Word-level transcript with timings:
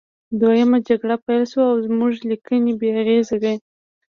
دویمه 0.39 0.77
جګړه 0.89 1.15
پیل 1.25 1.43
شوه 1.51 1.65
او 1.71 1.77
زموږ 1.85 2.13
لیکنې 2.29 2.73
بې 2.79 2.89
اغیزې 3.01 3.37
وې 3.41 3.53